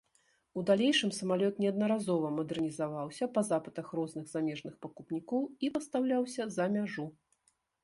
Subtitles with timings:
[0.59, 7.09] У далейшым самалёт неаднаразова мадэрнізаваўся па запытах розных замежных пакупнікоў і пастаўляўся за мяжу.